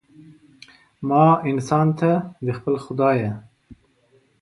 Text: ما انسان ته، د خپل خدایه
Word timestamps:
ما 1.07 1.23
انسان 1.49 1.87
ته، 1.99 2.11
د 2.45 2.47
خپل 2.57 2.75
خدایه 2.85 3.31